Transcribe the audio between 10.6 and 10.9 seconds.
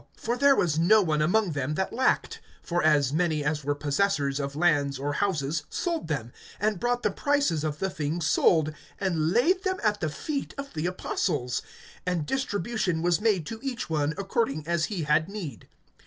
the